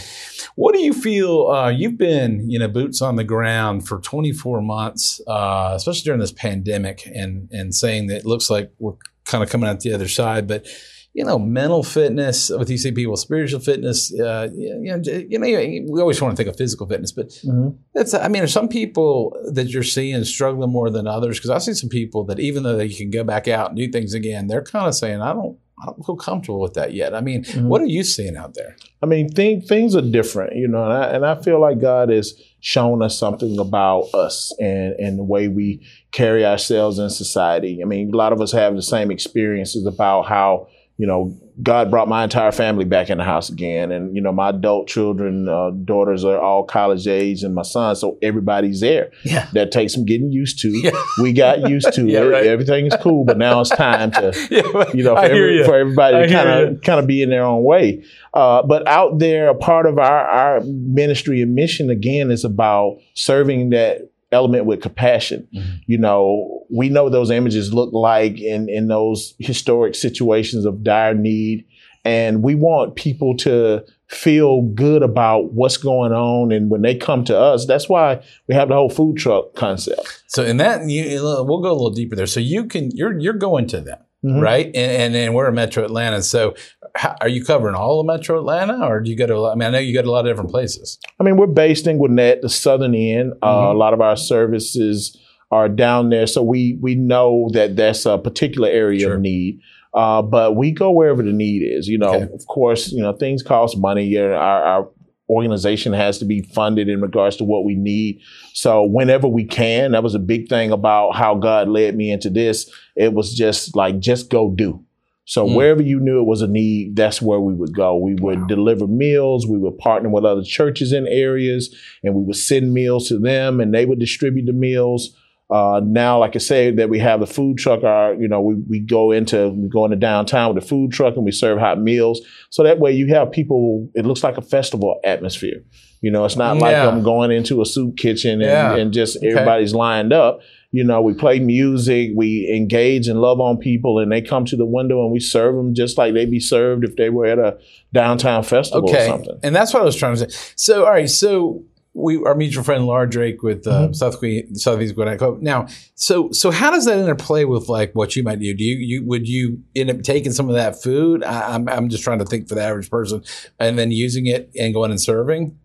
What 0.57 0.75
do 0.75 0.81
you 0.81 0.93
feel? 0.93 1.49
Uh, 1.49 1.71
you've 1.71 1.97
been, 1.99 2.51
you 2.51 2.59
know, 2.59 2.69
boots 2.69 3.01
on 3.01 3.17
the 3.17 3.25
ground 3.25 3.87
for 3.89 3.99
24 3.99 4.61
months, 4.61 5.21
uh, 5.27 5.73
especially 5.75 6.03
during 6.05 6.21
this 6.21 6.33
pandemic, 6.33 7.07
and 7.07 7.49
and 7.51 7.75
saying 7.75 8.09
that 8.09 8.19
it 8.19 8.27
looks 8.27 8.51
like 8.51 8.73
we're 8.79 8.95
kind 9.25 9.43
of 9.43 9.51
coming 9.51 9.69
out 9.69 9.81
the 9.81 9.95
other 9.95 10.09
side. 10.09 10.47
But 10.47 10.67
you 11.15 11.23
know, 11.27 11.39
mental 11.39 11.83
fitness 11.83 12.49
with 12.49 12.71
you 12.71 12.79
see 12.79 12.91
people, 12.91 13.17
spiritual 13.19 13.61
fitness. 13.61 14.13
Uh, 14.19 14.49
you 14.55 14.79
know, 14.97 15.03
you 15.07 15.39
know, 15.39 15.47
we 15.93 16.01
always 16.01 16.21
want 16.23 16.33
to 16.33 16.37
think 16.43 16.49
of 16.49 16.57
physical 16.57 16.87
fitness, 16.87 17.13
but 17.13 17.29
Mhm. 17.45 17.77
that's. 17.95 18.15
I 18.15 18.29
mean, 18.29 18.47
some 18.49 18.67
people 18.67 19.37
that 19.53 19.69
you're 19.69 19.83
seeing 19.83 20.25
struggling 20.25 20.71
more 20.71 20.89
than 20.89 21.07
others. 21.07 21.39
Because 21.39 21.51
I 21.51 21.59
see 21.59 21.75
some 21.75 21.91
people 21.91 22.25
that 22.25 22.41
even 22.41 22.63
though 22.63 22.77
they 22.77 22.89
can 22.89 23.11
go 23.11 23.25
back 23.25 23.47
out 23.47 23.69
and 23.71 23.77
do 23.79 23.89
things 23.91 24.15
again, 24.15 24.47
they're 24.47 24.63
kind 24.65 24.89
of 24.89 24.95
saying, 24.95 25.21
"I 25.21 25.35
don't, 25.35 25.59
I 25.83 25.87
don't 25.87 26.05
feel 26.07 26.17
comfortable 26.17 26.61
with 26.61 26.75
that 26.75 26.95
yet." 26.95 27.15
I 27.15 27.21
mean, 27.21 27.43
Mhm. 27.45 27.65
what 27.67 27.81
are 27.81 27.87
you 27.87 28.05
seeing 28.05 28.37
out 28.37 28.55
there? 28.55 28.77
I 29.03 29.07
mean, 29.07 29.29
thing, 29.29 29.61
things 29.61 29.97
are 29.97 30.01
different, 30.01 30.55
you 30.57 30.69
know, 30.69 30.85
and 30.85 30.93
I, 30.93 31.05
and 31.15 31.27
I 31.27 31.35
feel 31.43 31.61
like 31.61 31.81
God 31.81 32.09
has 32.11 32.35
shown 32.61 33.03
us 33.03 33.19
something 33.19 33.59
about 33.59 34.05
us 34.15 34.55
and, 34.61 34.95
and 35.01 35.19
the 35.19 35.25
way 35.25 35.49
we 35.49 35.81
carry 36.13 36.47
ourselves 36.47 36.99
in 37.01 37.11
society. 37.11 37.81
I 37.83 37.87
mean, 37.87 38.15
a 38.15 38.17
lot 38.17 38.33
of 38.33 38.41
us 38.41 38.53
have 38.53 38.77
the 38.77 38.83
same 38.83 39.11
experiences 39.11 39.85
about 39.87 40.27
how, 40.27 40.69
you 40.99 41.07
know, 41.07 41.37
God 41.63 41.91
brought 41.91 42.09
my 42.09 42.23
entire 42.25 42.53
family 42.53 42.85
back 42.85 43.11
in 43.11 43.19
the 43.19 43.25
house 43.25 43.49
again. 43.51 43.91
And, 43.93 44.15
you 44.15 44.23
know, 44.23 44.33
my 44.33 44.51
adult 44.51 44.89
children, 44.89 45.49
uh, 45.49 45.71
daughters 45.85 46.25
are 46.25 46.39
all 46.41 46.65
college 46.65 47.07
age 47.09 47.43
and 47.43 47.55
my 47.55 47.63
son. 47.63 47.97
So 47.97 48.19
everybody's 48.23 48.81
there. 48.81 49.11
Yeah. 49.25 49.49
That 49.53 49.71
takes 49.73 49.95
some 49.95 50.05
getting 50.05 50.31
used 50.33 50.61
to. 50.61 50.69
Yeah. 50.69 50.93
We 51.21 51.33
got 51.33 51.69
used 51.69 51.93
to 51.95 52.07
Yeah, 52.07 52.21
it. 52.23 52.25
right. 52.29 52.47
Everything 52.47 52.87
is 52.87 52.95
cool, 53.01 53.25
but 53.25 53.37
now 53.39 53.61
it's 53.61 53.71
time 53.71 54.11
to 54.13 54.33
yeah, 54.51 54.85
you 54.95 55.03
know, 55.03 55.15
for, 55.17 55.23
every, 55.25 55.57
you. 55.59 55.65
for 55.65 55.77
everybody 55.77 56.27
to 56.27 56.33
kind 56.33 56.49
of 56.49 56.81
kind 56.83 57.01
of 57.01 57.07
be 57.07 57.23
in 57.23 57.31
their 57.31 57.45
own 57.45 57.65
way. 57.65 58.05
Uh, 58.35 58.63
but 58.63 58.87
out 58.87 59.19
there, 59.19 59.49
a 59.49 59.55
part 59.55 59.87
of 59.87 59.99
our 59.99 60.27
our 60.29 60.61
ministry 60.65 61.43
and 61.43 61.55
mission 61.55 61.91
again 61.91 62.31
is 62.31 62.45
about 62.45 62.99
serving 63.15 63.71
that 63.71 64.11
element 64.31 64.65
with 64.67 64.81
compassion. 64.81 65.47
Mhm. 65.55 65.81
You 65.87 65.99
know, 65.99 66.52
we 66.73 66.89
know 66.89 67.05
what 67.05 67.13
those 67.13 67.31
images 67.31 67.73
look 67.75 67.93
like 67.93 68.41
in 68.41 68.69
in 68.69 68.89
those 68.89 69.35
historic 69.39 69.95
situations 69.95 70.65
of 70.65 70.83
dire 70.83 71.15
need, 71.15 71.65
and 72.05 72.43
we 72.43 72.55
want 72.55 72.97
people 72.97 73.37
to 73.39 73.85
feel 74.09 74.63
good 74.75 75.03
about 75.03 75.53
what's 75.53 75.79
going 75.79 76.13
on 76.13 76.53
and 76.53 76.71
when 76.71 76.83
they 76.83 76.95
come 76.95 77.25
to 77.25 77.35
us 77.39 77.65
that's 77.65 77.89
why 77.89 78.23
we 78.47 78.55
have 78.55 78.69
the 78.69 78.75
whole 78.75 78.91
food 78.91 79.17
truck 79.17 79.55
concept 79.55 80.23
So 80.27 80.45
in 80.45 80.59
that, 80.59 80.87
you, 80.87 81.03
we'll 81.23 81.63
go 81.63 81.71
a 81.71 81.73
little 81.73 81.91
deeper 81.91 82.15
there. 82.15 82.27
So 82.27 82.39
you 82.39 82.67
can 82.67 82.91
you're 82.95 83.19
you're 83.19 83.33
going 83.49 83.67
to 83.69 83.81
them, 83.81 83.99
Mhm. 84.23 84.43
right? 84.43 84.67
And, 84.67 84.77
and 85.03 85.17
and 85.17 85.35
we're 85.35 85.49
in 85.49 85.55
Metro 85.55 85.83
Atlanta. 85.83 86.23
So 86.23 86.55
how, 86.95 87.17
are 87.23 87.29
you 87.29 87.43
covering 87.43 87.75
all 87.75 88.01
of 88.01 88.07
Metro 88.07 88.39
Atlanta, 88.39 88.87
or 88.87 89.01
do 89.01 89.09
you 89.11 89.17
go 89.17 89.27
to? 89.27 89.47
I 89.47 89.55
mean, 89.55 89.67
I 89.69 89.71
know 89.71 89.79
you 89.79 89.95
go 89.95 90.03
to 90.03 90.09
a 90.09 90.11
lot 90.11 90.27
of 90.27 90.31
different 90.31 90.51
places. 90.51 90.99
I 91.19 91.23
mean, 91.25 91.39
we're 91.39 91.47
based 91.47 91.87
in 91.87 91.97
Gwinnett, 91.97 92.43
the 92.43 92.51
southern 92.51 92.95
end. 92.95 93.33
Uh, 93.41 93.49
Mhm. 93.69 93.75
a 93.75 93.79
lot 93.79 93.95
of 93.95 94.01
our 94.03 94.17
services 94.17 95.17
are 95.53 95.69
down 95.69 96.09
there, 96.11 96.27
so 96.27 96.43
we 96.43 96.79
we 96.81 96.95
know 96.97 97.49
that 97.53 97.77
that's 97.77 98.07
a 98.07 98.19
particular 98.19 98.69
area 98.69 99.01
Sure. 99.01 99.15
of 99.15 99.21
need. 99.21 99.61
Uh, 99.95 100.23
but 100.23 100.57
we 100.57 100.73
go 100.73 100.91
wherever 100.91 101.23
the 101.23 101.33
need 101.33 101.63
is. 101.63 101.87
You 101.87 101.99
know, 101.99 102.15
Okay. 102.15 102.33
of 102.33 102.47
course, 102.47 102.91
you 102.91 103.03
know 103.03 103.13
things 103.13 103.43
cost 103.43 103.77
money. 103.79 104.05
Yeah, 104.05 104.33
our, 104.33 104.63
our 104.65 104.89
organization 105.29 105.93
has 105.93 106.19
to 106.19 106.25
be 106.25 106.43
funded 106.43 106.89
in 106.89 107.01
regards 107.01 107.37
to 107.37 107.45
what 107.45 107.65
we 107.65 107.75
need. 107.75 108.21
So 108.55 108.83
whenever 108.85 109.29
we 109.29 109.45
can, 109.45 109.93
that 109.93 110.03
was 110.03 110.15
a 110.15 110.19
big 110.19 110.49
thing 110.49 110.73
about 110.73 111.13
how 111.17 111.35
God 111.37 111.69
led 111.69 111.97
me 111.97 112.11
into 112.11 112.29
this. 112.31 112.71
It 112.97 113.15
was 113.15 113.35
just 113.35 113.77
like 113.77 113.99
just 113.99 114.31
go 114.31 114.51
do. 114.51 114.81
So 115.25 115.47
Mm. 115.47 115.55
wherever 115.55 115.83
you 115.83 116.01
knew 116.01 116.21
it 116.21 116.27
was 116.27 116.43
a 116.43 116.49
need, 116.49 116.97
that's 116.97 117.23
where 117.23 117.41
we 117.41 117.55
would 117.55 117.73
go. 117.75 117.97
We 117.97 118.15
would 118.15 118.41
Wow. 118.41 118.47
deliver 118.47 118.87
meals. 118.87 119.47
We 119.47 119.57
would 119.59 119.79
partner 119.79 120.11
with 120.11 120.25
other 120.25 120.43
churches 120.43 120.93
in 120.93 121.07
areas, 121.07 121.75
and 122.03 122.15
we 122.15 122.25
would 122.25 122.37
send 122.37 122.75
meals 122.75 123.09
to 123.09 123.19
them, 123.19 123.61
and 123.61 123.73
they 123.73 123.87
would 123.87 124.01
distribute 124.01 124.47
the 124.47 124.53
meals. 124.53 125.17
Uh, 125.53 125.81
now, 125.85 126.19
like 126.19 126.35
I 126.35 126.39
said, 126.39 126.77
that 126.79 126.89
we 126.89 126.99
have 126.99 127.21
the 127.21 127.27
food 127.27 127.59
truck. 127.59 127.85
Our, 127.85 128.15
you 128.15 128.27
know, 128.29 128.41
we, 128.41 128.55
we 128.69 128.81
go 128.81 129.13
into 129.13 129.51
we 129.51 129.69
go 129.69 129.85
into 129.85 129.97
downtown 129.97 130.55
with 130.55 130.63
the 130.63 130.69
food 130.69 130.93
truck, 130.93 131.17
and 131.17 131.25
we 131.25 131.33
serve 131.33 131.59
hot 131.59 131.81
meals. 131.81 132.21
So 132.51 132.63
that 132.63 132.79
way, 132.79 132.93
you 132.93 133.09
have 133.15 133.31
people. 133.31 133.89
It 133.95 134.07
looks 134.07 134.25
like 134.25 134.39
a 134.39 134.43
festival 134.43 134.99
atmosphere. 135.05 135.63
You 136.01 136.11
know, 136.11 136.25
it's 136.25 136.37
not 136.37 136.57
like 136.59 136.73
Yeah. 136.73 136.89
I'm 136.89 137.03
going 137.03 137.31
into 137.31 137.63
a 137.63 137.67
soup 137.67 137.97
kitchen 137.97 138.41
and, 138.41 138.43
Yeah. 138.43 138.75
and 138.77 138.93
just 138.93 139.19
Okay. 139.19 139.29
everybody's 139.29 139.73
lined 139.75 140.13
up. 140.13 140.41
You 140.75 140.85
know, 140.85 141.03
we 141.03 141.13
play 141.13 141.39
music, 141.39 142.13
we 142.17 142.51
engage 142.51 143.07
and 143.07 143.21
love 143.21 143.41
on 143.41 143.59
people, 143.59 143.99
and 143.99 144.11
they 144.11 144.23
come 144.23 144.45
to 144.47 144.57
the 144.57 144.65
window 144.65 145.03
and 145.05 145.13
we 145.13 145.21
serve 145.21 145.55
them 145.55 145.75
just 145.75 145.99
like 145.99 146.15
they'd 146.15 146.31
be 146.31 146.41
served 146.41 146.83
if 146.83 146.97
they 146.97 147.11
were 147.11 147.27
at 147.27 147.39
a 147.39 147.59
downtown 147.93 148.43
festival 148.43 148.89
or 148.89 149.01
something. 149.07 149.39
and 149.43 149.55
that's 149.55 149.75
what 149.75 149.83
I 149.83 149.85
was 149.85 149.95
trying 149.97 150.17
to 150.17 150.31
say. 150.31 150.53
So, 150.57 150.87
all 150.87 150.91
right, 150.93 151.11
so 151.11 151.63
we 151.95 152.17
our 152.25 152.35
mutual 152.35 152.65
friend 152.65 152.87
Laura 152.87 153.09
Drake 153.09 153.43
with 153.43 153.67
uh, 153.67 153.89
Mhm. 153.89 153.95
South 153.97 154.21
Que- 154.21 154.47
Southeast 154.55 154.95
Gwinnett. 154.95 155.19
Co- 155.19 155.39
Now, 155.41 155.67
so 155.95 156.31
so 156.33 156.51
how 156.51 156.71
does 156.71 156.87
that 156.87 156.99
interplay 156.99 157.45
with 157.45 157.69
like 157.69 157.93
what 157.95 158.17
you 158.17 158.23
might 158.23 158.39
do? 158.41 158.55
Do 158.55 158.65
you 158.65 158.77
you 158.77 159.05
would 159.07 159.29
you 159.29 159.61
end 159.77 159.91
up 159.91 160.03
taking 160.03 160.33
some 160.33 160.49
of 160.49 160.55
that 160.55 160.83
food? 160.83 161.23
I, 161.23 161.55
I'm 161.55 161.69
I'm 161.69 161.89
just 161.91 162.03
trying 162.03 162.19
to 162.21 162.25
think 162.25 162.49
for 162.49 162.55
the 162.55 162.63
average 162.63 162.89
person, 162.91 163.23
and 163.59 163.79
then 163.79 163.91
using 163.91 164.27
it 164.27 164.51
and 164.59 164.73
going 164.73 164.91
and 164.91 165.01
serving. 165.01 165.59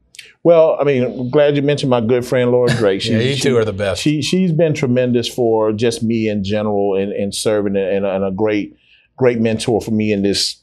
Well, 0.43 0.77
I 0.79 0.83
mean, 0.83 1.03
I'm 1.03 1.29
glad 1.29 1.55
you 1.55 1.61
mentioned 1.61 1.89
my 1.89 2.01
good 2.01 2.25
friend 2.25 2.51
Laura 2.51 2.69
Drake. 2.75 3.01
She, 3.03 3.11
yeah, 3.13 3.19
you 3.19 3.35
she- 3.35 3.41
two 3.43 3.57
are 3.57 3.65
the 3.65 3.73
best. 3.73 4.01
She 4.01 4.21
she's 4.21 4.51
been 4.51 4.73
tremendous 4.73 5.27
for 5.29 5.71
just 5.71 6.03
me 6.03 6.27
in 6.27 6.43
general 6.43 6.95
and, 6.95 7.11
and 7.13 7.33
serving 7.33 7.75
and, 7.77 8.05
and 8.05 8.23
a 8.25 8.31
great 8.31 8.75
great 9.15 9.39
mentor 9.39 9.79
for 9.81 9.91
me 9.91 10.11
in 10.11 10.23
this 10.23 10.61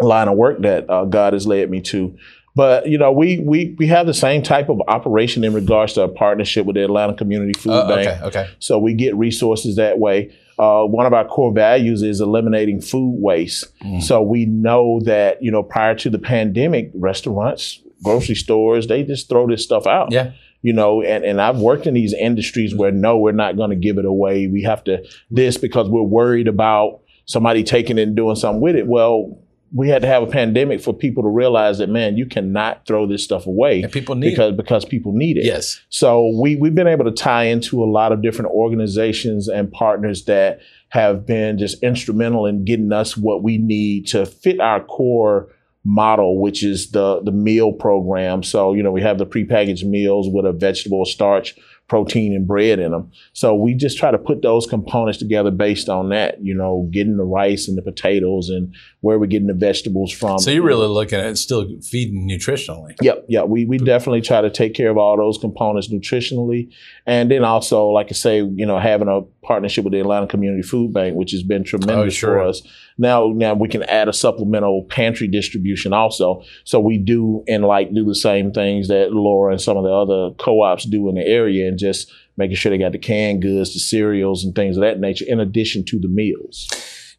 line 0.00 0.28
of 0.28 0.36
work 0.36 0.62
that 0.62 0.88
uh, 0.88 1.04
God 1.04 1.32
has 1.32 1.46
led 1.46 1.68
me 1.70 1.80
to. 1.82 2.16
But 2.56 2.88
you 2.88 2.98
know, 2.98 3.12
we 3.12 3.38
we 3.38 3.76
we 3.78 3.86
have 3.86 4.06
the 4.06 4.14
same 4.14 4.42
type 4.42 4.68
of 4.68 4.80
operation 4.88 5.44
in 5.44 5.54
regards 5.54 5.92
to 5.94 6.02
a 6.02 6.08
partnership 6.08 6.66
with 6.66 6.74
the 6.76 6.84
Atlanta 6.84 7.14
Community 7.14 7.58
Food 7.58 7.72
Uh, 7.72 7.88
Bank. 7.88 8.08
okay, 8.08 8.26
okay. 8.26 8.50
So 8.58 8.78
we 8.78 8.94
get 8.94 9.14
resources 9.16 9.76
that 9.76 9.98
way. 9.98 10.34
Uh, 10.58 10.84
one 10.84 11.06
of 11.06 11.12
our 11.14 11.24
core 11.24 11.52
values 11.52 12.02
is 12.02 12.20
eliminating 12.20 12.80
food 12.82 13.14
waste. 13.18 13.66
Mm. 13.80 14.02
So 14.02 14.20
we 14.20 14.46
know 14.46 15.00
that 15.04 15.42
you 15.42 15.50
know 15.50 15.62
prior 15.62 15.94
to 15.96 16.10
the 16.10 16.18
pandemic, 16.18 16.90
restaurants, 16.94 17.80
grocery 18.02 18.34
stores, 18.34 18.86
they 18.88 19.04
just 19.04 19.28
throw 19.28 19.46
this 19.46 19.62
stuff 19.62 19.86
out 19.86 20.10
Yeah, 20.10 20.32
you 20.62 20.72
know 20.72 21.02
and, 21.02 21.24
and 21.24 21.40
i've 21.40 21.58
worked 21.58 21.86
in 21.86 21.94
these 21.94 22.12
industries 22.14 22.74
where 22.74 22.90
no 22.90 23.16
we're 23.18 23.32
not 23.32 23.56
going 23.56 23.70
to 23.70 23.76
give 23.76 23.96
it 23.98 24.04
away 24.04 24.46
we 24.46 24.62
have 24.62 24.82
to 24.84 25.02
this 25.30 25.56
because 25.56 25.88
we're 25.88 26.02
worried 26.02 26.48
about 26.48 27.00
somebody 27.26 27.62
taking 27.62 27.96
it 27.98 28.02
and 28.02 28.16
doing 28.16 28.36
something 28.36 28.60
with 28.60 28.76
it 28.76 28.86
well 28.86 29.38
we 29.72 29.88
had 29.88 30.02
to 30.02 30.08
have 30.08 30.22
a 30.22 30.26
pandemic 30.26 30.80
for 30.80 30.92
people 30.92 31.22
to 31.22 31.28
realize 31.28 31.78
that 31.78 31.88
man 31.88 32.16
you 32.16 32.26
cannot 32.26 32.84
throw 32.86 33.06
this 33.06 33.22
stuff 33.22 33.46
away 33.46 33.82
and 33.82 33.92
people 33.92 34.14
need 34.14 34.30
because 34.30 34.56
because 34.56 34.84
people 34.84 35.12
need 35.12 35.36
it. 35.36 35.40
it 35.40 35.46
Yes. 35.46 35.80
so 35.88 36.36
we 36.40 36.56
we've 36.56 36.74
been 36.74 36.88
able 36.88 37.04
to 37.04 37.12
tie 37.12 37.44
into 37.44 37.82
a 37.82 37.86
lot 37.86 38.12
of 38.12 38.22
different 38.22 38.50
organizations 38.50 39.48
and 39.48 39.70
partners 39.70 40.24
that 40.24 40.60
have 40.88 41.24
been 41.24 41.56
just 41.56 41.82
instrumental 41.82 42.46
in 42.46 42.64
getting 42.64 42.92
us 42.92 43.16
what 43.16 43.42
we 43.42 43.58
need 43.58 44.06
to 44.08 44.26
fit 44.26 44.60
our 44.60 44.82
core 44.82 45.48
model, 45.84 46.40
which 46.40 46.62
is 46.62 46.90
the 46.90 47.20
the 47.22 47.32
meal 47.32 47.72
program. 47.72 48.42
So 48.42 48.72
you 48.74 48.82
know 48.82 48.92
we 48.92 49.02
have 49.02 49.18
the 49.18 49.26
prepackaged 49.26 49.84
meals 49.84 50.28
with 50.28 50.44
a 50.44 50.52
vegetable, 50.52 51.04
starch, 51.04 51.54
protein, 51.90 52.32
and 52.32 52.46
bread 52.46 52.78
in 52.78 52.92
them. 52.92 53.10
So 53.32 53.52
we 53.52 53.74
just 53.74 53.98
try 53.98 54.12
to 54.12 54.16
put 54.16 54.42
those 54.42 54.64
components 54.64 55.18
together 55.18 55.50
based 55.50 55.88
on 55.88 56.10
that. 56.10 56.40
You 56.40 56.54
know, 56.54 56.88
getting 56.92 57.16
the 57.16 57.24
rice 57.24 57.66
and 57.66 57.76
the 57.76 57.82
potatoes 57.82 58.48
and 58.48 58.72
where 59.00 59.18
we're 59.18 59.26
getting 59.26 59.48
the 59.48 59.54
vegetables 59.54 60.12
from. 60.12 60.38
So 60.38 60.52
you're 60.52 60.62
really 60.62 60.86
looking 60.86 61.18
at 61.18 61.36
still 61.36 61.66
feeding 61.80 62.28
nutritionally. 62.28 62.94
Yep, 63.02 63.26
yeah, 63.28 63.42
we 63.42 63.64
we 63.64 63.76
definitely 63.76 64.20
try 64.20 64.40
to 64.40 64.50
take 64.50 64.72
care 64.72 64.88
of 64.88 64.98
all 64.98 65.16
those 65.16 65.36
components 65.36 65.88
nutritionally, 65.88 66.72
and 67.06 67.28
then 67.28 67.42
also, 67.44 67.88
like 67.88 68.06
I 68.10 68.14
say, 68.14 68.36
you 68.38 68.66
know, 68.66 68.78
having 68.78 69.08
a 69.08 69.22
partnership 69.44 69.82
with 69.82 69.92
the 69.92 69.98
Atlanta 70.00 70.28
Community 70.28 70.62
Food 70.62 70.92
Bank, 70.92 71.16
which 71.16 71.32
has 71.32 71.42
been 71.42 71.64
tremendous 71.64 72.14
oh, 72.14 72.18
sure. 72.18 72.34
for 72.34 72.42
us. 72.42 72.62
Now, 73.00 73.32
now 73.34 73.54
we 73.54 73.66
can 73.66 73.82
add 73.84 74.08
a 74.08 74.12
supplemental 74.12 74.84
pantry 74.84 75.26
distribution 75.26 75.94
also. 75.94 76.42
So 76.64 76.78
we 76.78 76.98
do 76.98 77.42
and 77.48 77.64
like 77.64 77.94
do 77.94 78.04
the 78.04 78.14
same 78.14 78.52
things 78.52 78.88
that 78.88 79.10
Laura 79.10 79.52
and 79.52 79.60
some 79.60 79.78
of 79.78 79.84
the 79.84 79.90
other 79.90 80.34
co-ops 80.34 80.84
do 80.84 81.08
in 81.08 81.14
the 81.14 81.26
area, 81.26 81.66
and 81.66 81.78
just 81.78 82.12
making 82.36 82.56
sure 82.56 82.70
they 82.70 82.78
got 82.78 82.92
the 82.92 82.98
canned 82.98 83.40
goods, 83.40 83.72
the 83.72 83.80
cereals, 83.80 84.44
and 84.44 84.54
things 84.54 84.76
of 84.76 84.82
that 84.82 85.00
nature, 85.00 85.24
in 85.26 85.40
addition 85.40 85.82
to 85.86 85.98
the 85.98 86.08
meals. 86.08 86.68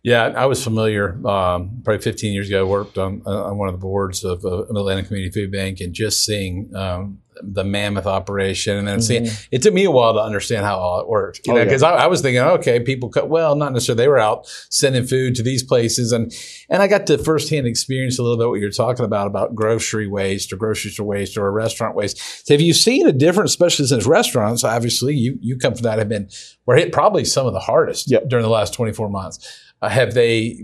Yeah, 0.04 0.24
I 0.36 0.48
was 0.48 0.64
familiar 0.64 1.14
um, 1.28 1.82
probably 1.84 2.02
15 2.02 2.34
years 2.34 2.48
ago. 2.48 2.66
I 2.66 2.70
worked 2.70 2.98
on, 2.98 3.22
uh, 3.26 3.44
on 3.44 3.58
one 3.58 3.68
of 3.70 3.76
the 3.76 3.80
boards 3.80 4.24
of 4.24 4.44
uh, 4.44 4.64
Atlanta 4.64 5.04
Community 5.04 5.32
Food 5.32 5.52
Bank, 5.52 5.80
and 5.80 5.94
just 5.94 6.26
seeing 6.26 6.76
um, 6.76 7.20
the 7.44 7.64
mammoth 7.64 8.08
operation, 8.08 8.78
and 8.78 8.88
then 8.88 8.98
mm-hmm. 8.98 9.26
seeing 9.26 9.48
it 9.52 9.62
took 9.62 9.76
me 9.76 9.84
a 9.84 9.92
while 9.92 10.14
to 10.14 10.20
understand 10.20 10.66
how 10.66 10.80
all 10.80 11.02
it 11.02 11.08
worked. 11.08 11.46
You 11.46 11.54
oh, 11.54 11.58
know, 11.58 11.66
because 11.66 11.84
yeah. 11.84 11.92
I, 11.92 12.04
I, 12.06 12.08
was 12.08 12.22
thinking, 12.22 12.42
okay, 12.42 12.80
people 12.80 13.10
cut. 13.10 13.30
Well, 13.30 13.56
not 13.56 13.74
necessarily. 13.74 14.04
They 14.04 14.08
were 14.08 14.18
out 14.18 14.48
sending 14.70 15.06
food 15.06 15.36
to 15.36 15.44
these 15.44 15.62
places, 15.62 16.12
and 16.12 16.34
and 16.68 16.82
I 16.82 16.88
got 16.88 17.06
to 17.08 17.20
firsthand 17.20 17.68
experience 17.68 18.18
a 18.18 18.24
little 18.24 18.40
bit 18.40 18.50
what 18.50 18.60
you're 18.60 18.72
talking 18.72 19.06
about 19.06 19.28
about 19.28 19.54
grocery 19.54 20.08
waste 20.08 20.52
or 20.52 20.56
grocery 20.56 20.90
store 20.90 21.06
waste 21.06 21.38
or 21.38 21.52
restaurant 21.52 21.96
waste. 21.96 22.48
So 22.48 22.56
have 22.56 22.62
you 22.62 22.74
seen 22.74 23.08
a 23.08 23.14
difference, 23.14 23.52
especially 23.52 23.86
since 23.86 24.08
restaurants? 24.08 24.64
Obviously, 24.64 25.16
you 25.16 25.38
you 25.42 25.58
come 25.58 25.76
from 25.76 25.84
that 25.84 26.00
have 26.00 26.10
been 26.10 26.28
were 26.66 26.76
hit 26.76 26.92
probably 26.92 27.24
some 27.24 27.46
of 27.46 27.54
the 27.54 27.60
hardest 27.60 28.10
yep. 28.10 28.28
during 28.30 28.44
the 28.44 28.50
last 28.50 28.74
24 28.74 29.10
months. 29.10 29.68
Uh, 29.82 29.90
have 29.90 30.14
they 30.14 30.60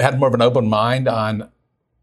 had 0.00 0.18
more 0.18 0.28
of 0.28 0.34
an 0.34 0.42
open 0.42 0.68
mind 0.68 1.08
on, 1.08 1.48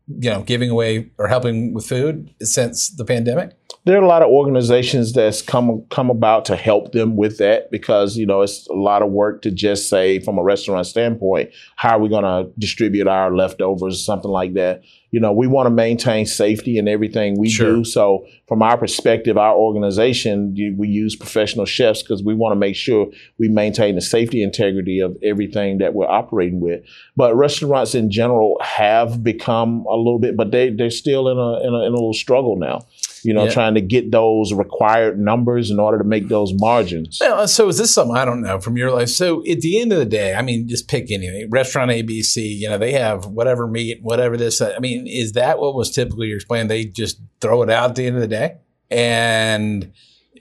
you 0.08 0.30
know, 0.30 0.44
giving 0.44 0.70
away 0.70 1.10
or 1.18 1.28
helping 1.28 1.74
with 1.74 1.86
food 1.86 2.34
since 2.42 2.90
the 2.90 3.06
pandemic? 3.06 3.52
There 3.86 4.00
are 4.00 4.04
a 4.04 4.08
lot 4.08 4.24
of 4.24 4.30
organizations 4.30 5.14
that's 5.14 5.44
come 5.44 5.86
come 5.92 6.10
about 6.10 6.46
to 6.46 6.56
help 6.56 6.92
them 6.92 7.16
with 7.16 7.38
that 7.38 7.70
because 7.70 8.18
you 8.18 8.26
know 8.26 8.42
it's 8.42 8.66
a 8.68 8.74
lot 8.74 9.04
of 9.04 9.12
work 9.12 9.44
to 9.44 9.52
just 9.52 9.90
say 9.90 10.20
from 10.20 10.40
a 10.40 10.44
restaurant 10.44 10.88
standpoint, 10.88 11.52
how 11.76 11.98
are 11.98 12.00
we 12.00 12.10
going 12.10 12.24
to 12.24 12.52
distribute 12.58 13.08
our 13.08 13.36
leftovers, 13.36 14.04
something 14.04 14.32
like 14.32 14.54
that 14.56 14.82
you 15.16 15.22
know, 15.22 15.32
we 15.32 15.48
want 15.48 15.66
to 15.66 15.70
maintain 15.70 16.26
safety 16.26 16.78
in 16.78 16.90
everything 16.90 17.40
we 17.40 17.50
sure. 17.50 17.78
do. 17.78 17.86
So, 17.86 18.28
from 18.50 18.62
our 18.62 18.78
perspective, 18.78 19.38
our 19.38 19.56
organization, 19.56 20.54
we 20.78 20.90
use 20.90 21.16
professional 21.16 21.64
chefs 21.64 22.04
because 22.04 22.22
we 22.22 22.36
want 22.36 22.52
to 22.52 22.58
make 22.58 22.76
sure 22.76 23.08
we 23.40 23.48
maintain 23.48 23.96
the 23.96 24.02
safety 24.02 24.44
integrity 24.44 25.00
of 25.00 25.16
everything 25.24 25.78
that 25.78 25.94
we're 25.94 26.06
operating 26.06 26.60
with. 26.60 26.84
But 27.16 27.34
restaurants 27.34 27.96
in 27.96 28.12
general 28.12 28.58
have 28.62 29.24
become 29.24 29.86
a 29.90 29.96
little 29.96 30.20
bit, 30.20 30.36
but 30.36 30.52
they 30.52 30.70
they're 30.70 30.90
still 30.90 31.30
in 31.30 31.38
a 31.38 31.66
in 31.66 31.74
a, 31.74 31.88
in 31.88 31.94
a 31.94 31.96
little 31.96 32.14
struggle 32.14 32.58
now 32.58 32.86
you 33.26 33.34
know, 33.34 33.46
yeah. 33.46 33.52
trying 33.52 33.74
to 33.74 33.82
get 33.82 34.12
those 34.12 34.54
required 34.54 35.20
numbers 35.20 35.72
in 35.72 35.80
order 35.80 35.98
to 35.98 36.04
make 36.04 36.28
those 36.28 36.54
margins. 36.54 37.18
So 37.18 37.68
is 37.68 37.78
this 37.80 37.92
something 37.92 38.16
I 38.16 38.24
don't 38.24 38.42
know 38.42 38.60
from 38.60 38.78
your 38.78 38.92
life? 38.92 39.10
So 39.10 39.40
at 39.50 39.62
the 39.62 39.82
end 39.82 39.92
of 39.92 39.98
the 39.98 40.06
day, 40.06 40.36
I 40.36 40.44
mean, 40.44 40.68
just 40.68 40.88
pick 40.88 41.10
anything. 41.10 41.50
Restaurant 41.50 41.90
ABC, 41.90 42.36
you 42.58 42.70
know, 42.70 42.78
they 42.78 42.92
have 42.92 43.26
whatever 43.26 43.68
meat, 43.68 44.04
whatever 44.04 44.38
this. 44.38 44.62
I 44.62 44.78
mean, 44.78 45.08
is 45.08 45.34
that 45.34 45.58
what 45.58 45.74
was 45.74 45.90
typically 45.90 46.28
your 46.28 46.40
plan? 46.42 46.68
They 46.68 46.86
just 46.86 47.20
throw 47.42 47.64
it 47.64 47.70
out 47.72 47.90
at 47.90 47.96
the 47.96 48.06
end 48.06 48.16
of 48.16 48.22
the 48.22 48.28
day, 48.28 48.58
and 48.92 49.92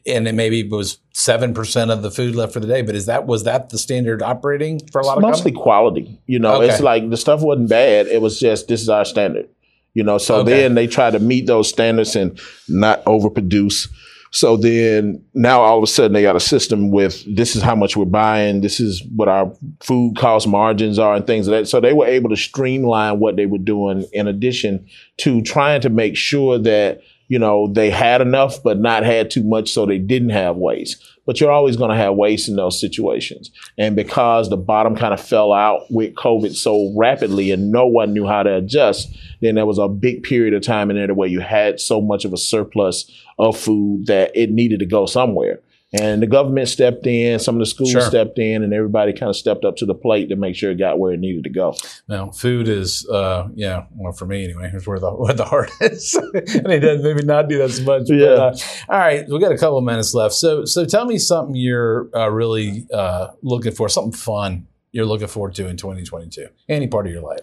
and 0.06 0.28
it 0.28 0.34
maybe 0.34 0.62
was 0.62 0.98
seven 1.12 1.54
percent 1.54 1.90
of 1.90 2.02
the 2.02 2.10
food 2.10 2.34
left 2.34 2.52
for 2.52 2.60
the 2.60 2.66
day. 2.66 2.82
But 2.82 2.96
is 2.96 3.06
that 3.06 3.26
was 3.26 3.44
that 3.44 3.70
the 3.70 3.78
standard 3.78 4.20
operating 4.20 4.80
for 4.92 5.00
a 5.00 5.06
lot 5.06 5.16
it's 5.16 5.24
of 5.24 5.30
mostly 5.30 5.52
companies? 5.52 5.62
quality? 5.62 6.20
You 6.26 6.38
know, 6.38 6.56
okay. 6.56 6.68
it's 6.68 6.82
like 6.82 7.08
the 7.08 7.16
stuff 7.16 7.40
wasn't 7.40 7.70
bad. 7.70 8.08
It 8.08 8.20
was 8.20 8.38
just 8.38 8.68
this 8.68 8.82
is 8.82 8.90
our 8.90 9.06
standard. 9.06 9.48
You 9.94 10.02
know, 10.02 10.18
so 10.18 10.40
okay. 10.40 10.50
then 10.50 10.74
they 10.74 10.86
try 10.86 11.10
to 11.10 11.18
meet 11.18 11.46
those 11.46 11.68
standards 11.68 12.16
and 12.16 12.38
not 12.68 13.04
overproduce. 13.04 13.88
So 14.32 14.56
then 14.56 15.24
now 15.32 15.60
all 15.60 15.78
of 15.78 15.84
a 15.84 15.86
sudden 15.86 16.12
they 16.12 16.22
got 16.22 16.34
a 16.34 16.40
system 16.40 16.90
with 16.90 17.24
this 17.32 17.54
is 17.54 17.62
how 17.62 17.76
much 17.76 17.96
we're 17.96 18.04
buying, 18.04 18.62
this 18.62 18.80
is 18.80 19.04
what 19.14 19.28
our 19.28 19.52
food 19.78 20.16
cost 20.16 20.48
margins 20.48 20.98
are 20.98 21.14
and 21.14 21.24
things 21.24 21.46
like 21.46 21.62
that. 21.62 21.66
So 21.68 21.80
they 21.80 21.92
were 21.92 22.06
able 22.06 22.30
to 22.30 22.36
streamline 22.36 23.20
what 23.20 23.36
they 23.36 23.46
were 23.46 23.58
doing 23.58 24.04
in 24.12 24.26
addition 24.26 24.88
to 25.18 25.40
trying 25.42 25.80
to 25.82 25.90
make 25.90 26.16
sure 26.16 26.58
that 26.58 27.02
you 27.28 27.38
know, 27.38 27.68
they 27.72 27.90
had 27.90 28.20
enough, 28.20 28.62
but 28.62 28.78
not 28.78 29.02
had 29.02 29.30
too 29.30 29.42
much, 29.42 29.72
so 29.72 29.86
they 29.86 29.98
didn't 29.98 30.30
have 30.30 30.56
waste. 30.56 31.02
But 31.26 31.40
you're 31.40 31.50
always 31.50 31.76
going 31.76 31.90
to 31.90 31.96
have 31.96 32.14
waste 32.14 32.48
in 32.48 32.56
those 32.56 32.80
situations. 32.80 33.50
And 33.78 33.96
because 33.96 34.50
the 34.50 34.56
bottom 34.56 34.94
kind 34.94 35.14
of 35.14 35.20
fell 35.20 35.52
out 35.52 35.82
with 35.90 36.14
COVID 36.14 36.54
so 36.54 36.92
rapidly 36.96 37.50
and 37.50 37.72
no 37.72 37.86
one 37.86 38.12
knew 38.12 38.26
how 38.26 38.42
to 38.42 38.56
adjust, 38.56 39.16
then 39.40 39.54
there 39.54 39.66
was 39.66 39.78
a 39.78 39.88
big 39.88 40.22
period 40.22 40.54
of 40.54 40.62
time 40.62 40.90
in 40.90 40.96
there 40.96 41.14
where 41.14 41.28
you 41.28 41.40
had 41.40 41.80
so 41.80 42.00
much 42.00 42.24
of 42.24 42.32
a 42.32 42.38
surplus 42.38 43.10
of 43.38 43.56
food 43.56 44.06
that 44.06 44.32
it 44.34 44.50
needed 44.50 44.80
to 44.80 44.86
go 44.86 45.06
somewhere. 45.06 45.60
And 46.00 46.20
the 46.20 46.26
government 46.26 46.68
stepped 46.68 47.06
in, 47.06 47.38
some 47.38 47.54
of 47.54 47.60
the 47.60 47.66
schools 47.66 47.92
sure. 47.92 48.00
stepped 48.00 48.38
in, 48.38 48.64
and 48.64 48.74
everybody 48.74 49.12
kind 49.12 49.30
of 49.30 49.36
stepped 49.36 49.64
up 49.64 49.76
to 49.76 49.86
the 49.86 49.94
plate 49.94 50.28
to 50.30 50.36
make 50.36 50.56
sure 50.56 50.72
it 50.72 50.78
got 50.78 50.98
where 50.98 51.12
it 51.12 51.20
needed 51.20 51.44
to 51.44 51.50
go. 51.50 51.76
Now, 52.08 52.30
food 52.30 52.68
is, 52.68 53.08
uh, 53.08 53.48
yeah, 53.54 53.84
well, 53.94 54.12
for 54.12 54.26
me 54.26 54.44
anyway, 54.44 54.70
here's 54.70 54.86
where 54.86 54.98
the 54.98 55.10
where 55.10 55.34
the 55.34 55.44
heart 55.44 55.70
is. 55.80 56.14
and 56.34 56.72
it 56.72 56.80
does 56.80 57.02
maybe 57.02 57.22
not 57.22 57.48
do 57.48 57.58
that 57.58 57.70
as 57.70 57.80
much. 57.80 58.10
Yeah. 58.10 58.34
But, 58.36 58.38
uh, 58.88 58.92
all 58.92 58.98
right, 58.98 59.24
we 59.28 59.38
got 59.38 59.52
a 59.52 59.58
couple 59.58 59.78
of 59.78 59.84
minutes 59.84 60.14
left. 60.14 60.34
So, 60.34 60.64
so 60.64 60.84
tell 60.84 61.04
me 61.04 61.18
something 61.18 61.54
you're 61.54 62.08
uh, 62.14 62.28
really 62.28 62.86
uh, 62.92 63.28
looking 63.42 63.72
for, 63.72 63.88
something 63.88 64.12
fun 64.12 64.66
you're 64.94 65.06
looking 65.06 65.26
forward 65.26 65.56
to 65.56 65.66
in 65.66 65.76
2022? 65.76 66.46
Any 66.68 66.86
part 66.86 67.08
of 67.08 67.12
your 67.12 67.22
life? 67.22 67.40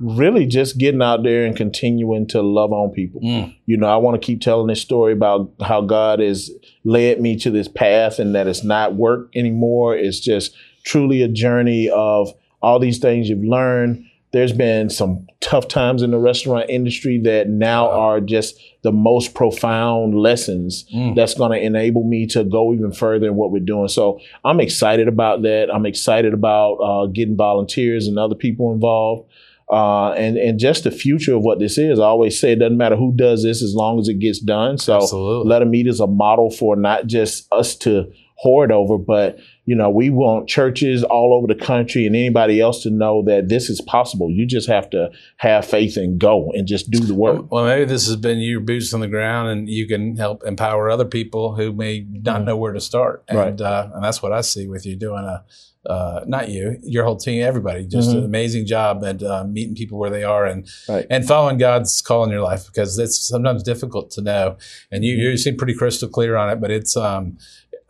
Really, 0.00 0.46
just 0.46 0.78
getting 0.78 1.00
out 1.00 1.22
there 1.22 1.46
and 1.46 1.56
continuing 1.56 2.26
to 2.28 2.42
love 2.42 2.72
on 2.72 2.90
people. 2.90 3.20
Mm. 3.20 3.56
You 3.66 3.76
know, 3.76 3.86
I 3.86 3.96
want 3.98 4.20
to 4.20 4.26
keep 4.26 4.40
telling 4.40 4.66
this 4.66 4.82
story 4.82 5.12
about 5.12 5.52
how 5.62 5.80
God 5.80 6.18
has 6.18 6.50
led 6.82 7.20
me 7.20 7.36
to 7.36 7.52
this 7.52 7.68
path 7.68 8.18
and 8.18 8.34
that 8.34 8.48
it's 8.48 8.64
not 8.64 8.96
work 8.96 9.30
anymore. 9.36 9.96
It's 9.96 10.18
just 10.18 10.56
truly 10.82 11.22
a 11.22 11.28
journey 11.28 11.88
of 11.88 12.30
all 12.60 12.80
these 12.80 12.98
things 12.98 13.28
you've 13.28 13.44
learned 13.44 14.04
there's 14.32 14.52
been 14.52 14.88
some 14.88 15.26
tough 15.40 15.68
times 15.68 16.02
in 16.02 16.10
the 16.10 16.18
restaurant 16.18 16.70
industry 16.70 17.20
that 17.22 17.48
now 17.48 17.90
are 17.90 18.20
just 18.20 18.58
the 18.82 18.92
most 18.92 19.34
profound 19.34 20.18
lessons 20.18 20.86
mm. 20.92 21.14
that's 21.14 21.34
going 21.34 21.52
to 21.52 21.64
enable 21.64 22.04
me 22.04 22.26
to 22.26 22.42
go 22.42 22.72
even 22.72 22.92
further 22.92 23.26
in 23.26 23.36
what 23.36 23.50
we're 23.50 23.60
doing. 23.60 23.88
So 23.88 24.18
I'm 24.44 24.58
excited 24.58 25.06
about 25.06 25.42
that. 25.42 25.68
I'm 25.72 25.84
excited 25.84 26.32
about 26.32 26.74
uh, 26.76 27.06
getting 27.06 27.36
volunteers 27.36 28.08
and 28.08 28.18
other 28.18 28.34
people 28.34 28.72
involved. 28.72 29.30
Uh, 29.70 30.12
and 30.12 30.36
and 30.36 30.58
just 30.58 30.84
the 30.84 30.90
future 30.90 31.34
of 31.34 31.42
what 31.42 31.58
this 31.58 31.78
is. 31.78 31.98
I 31.98 32.04
always 32.04 32.38
say 32.38 32.52
it 32.52 32.58
doesn't 32.58 32.76
matter 32.76 32.96
who 32.96 33.10
does 33.14 33.42
this 33.42 33.62
as 33.62 33.74
long 33.74 33.98
as 33.98 34.06
it 34.06 34.18
gets 34.18 34.38
done. 34.38 34.76
So 34.76 34.96
Absolutely. 34.96 35.48
Let 35.48 35.60
Them 35.60 35.74
Eat 35.74 35.86
is 35.86 36.00
a 36.00 36.06
model 36.06 36.50
for 36.50 36.76
not 36.76 37.06
just 37.06 37.50
us 37.52 37.74
to 37.76 38.12
hoard 38.34 38.70
over, 38.70 38.98
but 38.98 39.38
you 39.64 39.76
know, 39.76 39.90
we 39.90 40.10
want 40.10 40.48
churches 40.48 41.04
all 41.04 41.32
over 41.32 41.46
the 41.46 41.54
country 41.58 42.04
and 42.06 42.16
anybody 42.16 42.60
else 42.60 42.82
to 42.82 42.90
know 42.90 43.22
that 43.26 43.48
this 43.48 43.70
is 43.70 43.80
possible. 43.80 44.28
You 44.28 44.44
just 44.44 44.68
have 44.68 44.90
to 44.90 45.10
have 45.36 45.64
faith 45.64 45.96
and 45.96 46.18
go 46.18 46.50
and 46.52 46.66
just 46.66 46.90
do 46.90 46.98
the 46.98 47.14
work. 47.14 47.50
Well, 47.50 47.64
maybe 47.64 47.84
this 47.84 48.06
has 48.08 48.16
been 48.16 48.38
your 48.38 48.60
boots 48.60 48.92
on 48.92 49.00
the 49.00 49.08
ground 49.08 49.50
and 49.50 49.68
you 49.68 49.86
can 49.86 50.16
help 50.16 50.42
empower 50.44 50.90
other 50.90 51.04
people 51.04 51.54
who 51.54 51.72
may 51.72 52.04
not 52.10 52.38
mm-hmm. 52.38 52.46
know 52.46 52.56
where 52.56 52.72
to 52.72 52.80
start. 52.80 53.24
And, 53.28 53.38
right. 53.38 53.60
uh, 53.60 53.90
and 53.94 54.02
that's 54.02 54.20
what 54.20 54.32
I 54.32 54.40
see 54.40 54.66
with 54.66 54.84
you 54.84 54.96
doing 54.96 55.24
a, 55.24 55.44
uh, 55.88 56.24
not 56.26 56.48
you, 56.48 56.78
your 56.82 57.04
whole 57.04 57.16
team, 57.16 57.42
everybody, 57.42 57.86
just 57.86 58.08
mm-hmm. 58.10 58.18
an 58.18 58.24
amazing 58.24 58.66
job 58.66 59.04
at 59.04 59.22
uh, 59.22 59.44
meeting 59.44 59.74
people 59.74 59.98
where 59.98 60.10
they 60.10 60.22
are 60.22 60.46
and 60.46 60.68
right. 60.88 61.06
and 61.10 61.26
following 61.26 61.58
God's 61.58 62.00
call 62.00 62.22
in 62.22 62.30
your 62.30 62.40
life 62.40 62.66
because 62.66 62.98
it's 62.98 63.18
sometimes 63.18 63.64
difficult 63.64 64.10
to 64.12 64.22
know. 64.22 64.56
And 64.92 65.04
you, 65.04 65.14
you 65.16 65.36
seem 65.36 65.56
pretty 65.56 65.74
crystal 65.74 66.08
clear 66.08 66.36
on 66.36 66.50
it, 66.50 66.60
but 66.60 66.70
it's 66.70 66.96
um, 66.96 67.36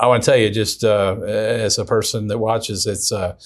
I 0.02 0.06
want 0.08 0.24
to 0.24 0.30
tell 0.30 0.38
you, 0.38 0.50
just 0.50 0.82
uh, 0.82 1.20
as 1.20 1.78
a 1.78 1.84
person 1.84 2.26
that 2.26 2.38
watches, 2.38 2.86
it's 2.86 3.12
uh, 3.12 3.36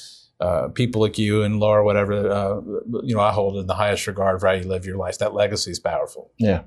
uh, 0.40 0.68
people 0.68 1.02
like 1.02 1.18
you 1.18 1.42
and 1.42 1.60
Laura, 1.60 1.84
whatever, 1.84 2.30
uh, 2.30 2.60
you 3.02 3.14
know, 3.14 3.20
I 3.20 3.30
hold 3.30 3.58
in 3.58 3.66
the 3.66 3.74
highest 3.74 4.06
regard 4.06 4.40
for 4.40 4.46
how 4.46 4.54
you 4.54 4.66
live 4.66 4.86
your 4.86 4.96
life. 4.96 5.18
That 5.18 5.34
legacy 5.34 5.70
is 5.70 5.78
powerful. 5.78 6.32
Yeah. 6.38 6.62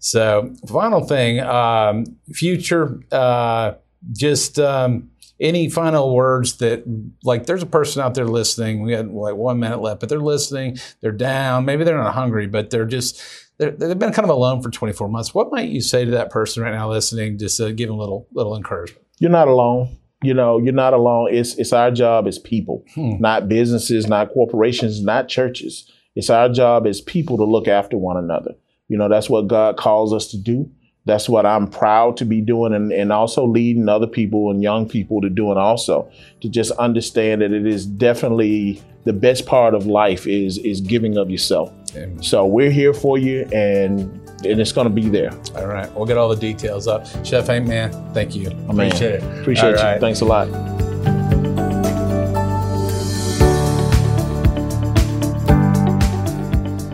So, 0.00 0.54
final 0.66 1.04
thing, 1.04 1.38
um, 1.38 2.04
future, 2.32 3.00
uh, 3.12 3.74
just 4.12 4.58
um, 4.58 5.10
any 5.38 5.70
final 5.70 6.12
words 6.12 6.56
that, 6.56 6.82
like, 7.22 7.46
there's 7.46 7.62
a 7.62 7.66
person 7.66 8.02
out 8.02 8.14
there 8.14 8.26
listening. 8.26 8.82
We 8.82 8.92
had 8.92 9.08
like 9.08 9.36
one 9.36 9.60
minute 9.60 9.80
left, 9.80 10.00
but 10.00 10.08
they're 10.08 10.18
listening. 10.18 10.78
They're 11.00 11.12
down. 11.12 11.64
Maybe 11.64 11.84
they're 11.84 11.96
not 11.96 12.14
hungry, 12.14 12.48
but 12.48 12.70
they're 12.70 12.86
just 12.86 13.22
they've 13.58 13.98
been 13.98 14.12
kind 14.12 14.24
of 14.24 14.30
alone 14.30 14.62
for 14.62 14.70
24 14.70 15.08
months. 15.08 15.34
What 15.34 15.50
might 15.50 15.68
you 15.68 15.80
say 15.80 16.04
to 16.04 16.10
that 16.12 16.30
person 16.30 16.62
right 16.62 16.72
now 16.72 16.88
listening, 16.88 17.38
just 17.38 17.56
to 17.58 17.72
give 17.72 17.88
them 17.88 17.98
a 17.98 18.00
little 18.00 18.26
little 18.32 18.56
encouragement? 18.56 19.04
You're 19.18 19.30
not 19.30 19.48
alone. 19.48 19.96
You 20.22 20.34
know, 20.34 20.58
you're 20.58 20.72
not 20.72 20.94
alone. 20.94 21.28
It's 21.32 21.54
it's 21.54 21.72
our 21.72 21.90
job 21.90 22.26
as 22.26 22.38
people, 22.38 22.84
hmm. 22.94 23.16
not 23.20 23.48
businesses, 23.48 24.06
not 24.06 24.32
corporations, 24.32 25.02
not 25.02 25.28
churches. 25.28 25.90
It's 26.14 26.30
our 26.30 26.48
job 26.48 26.86
as 26.86 27.00
people 27.00 27.36
to 27.36 27.44
look 27.44 27.68
after 27.68 27.96
one 27.96 28.16
another. 28.16 28.54
You 28.88 28.96
know, 28.96 29.08
that's 29.08 29.30
what 29.30 29.46
God 29.46 29.76
calls 29.76 30.12
us 30.12 30.28
to 30.28 30.38
do. 30.38 30.70
That's 31.04 31.28
what 31.28 31.46
I'm 31.46 31.68
proud 31.68 32.16
to 32.18 32.24
be 32.24 32.40
doing 32.40 32.74
and, 32.74 32.92
and 32.92 33.12
also 33.12 33.46
leading 33.46 33.88
other 33.88 34.06
people 34.06 34.50
and 34.50 34.62
young 34.62 34.88
people 34.88 35.20
to 35.22 35.30
doing 35.30 35.56
also. 35.56 36.10
To 36.40 36.48
just 36.48 36.70
understand 36.72 37.40
that 37.40 37.52
it 37.52 37.66
is 37.66 37.86
definitely 37.86 38.82
the 39.04 39.12
best 39.12 39.46
part 39.46 39.74
of 39.74 39.86
life 39.86 40.26
is 40.26 40.58
is 40.58 40.80
giving 40.80 41.16
of 41.16 41.30
yourself. 41.30 41.72
Amen. 41.94 42.22
So 42.22 42.46
we're 42.46 42.70
here 42.70 42.94
for 42.94 43.18
you 43.18 43.48
and 43.52 44.20
and 44.44 44.60
it's 44.60 44.70
going 44.72 44.86
to 44.86 44.92
be 44.92 45.08
there. 45.08 45.32
All 45.56 45.66
right. 45.66 45.92
We'll 45.94 46.06
get 46.06 46.16
all 46.16 46.28
the 46.28 46.36
details 46.36 46.86
up. 46.86 47.06
Chef 47.24 47.46
Hank, 47.48 47.66
man, 47.66 47.92
thank 48.14 48.36
you. 48.36 48.50
Appreciate 48.68 49.14
it. 49.14 49.40
Appreciate 49.40 49.64
all 49.64 49.70
you. 49.70 49.76
Right. 49.76 50.00
Thanks 50.00 50.20
a 50.20 50.24
lot. 50.24 50.48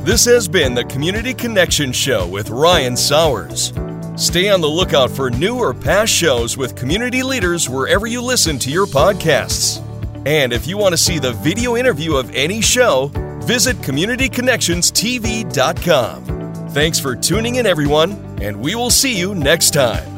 This 0.05 0.25
has 0.27 0.49
been 0.49 0.75
the 0.75 0.85
Community 0.85 1.33
Connection 1.35 1.91
Show 1.91 2.27
with 2.27 2.51
Ryan 2.51 2.97
Sowers. 2.97 3.73
Stay 4.17 4.49
on 4.51 4.61
the 4.61 4.69
lookout 4.69 5.11
for 5.11 5.31
new 5.31 5.59
or 5.59 5.75
past 5.75 6.13
shows 6.13 6.57
with 6.57 6.77
community 6.77 7.23
leaders 7.23 7.69
wherever 7.69 8.07
you 8.07 8.23
listen 8.23 8.59
to 8.61 8.71
your 8.71 8.87
podcasts. 8.87 9.83
And 10.27 10.53
if 10.53 10.67
you 10.67 10.79
want 10.79 10.93
to 10.93 10.97
see 10.99 11.19
the 11.19 11.33
video 11.33 11.77
interview 11.77 12.17
of 12.17 12.31
any 12.35 12.61
show, 12.61 13.11
visit 13.45 13.77
CommunityConnectionsTV.com. 13.79 16.45
Thanks 16.71 16.99
for 16.99 17.15
tuning 17.15 17.57
in, 17.57 17.67
everyone, 17.67 18.13
and 18.43 18.59
we 18.61 18.75
will 18.75 18.91
see 18.91 19.17
you 19.17 19.35
next 19.35 19.73
time. 19.73 20.14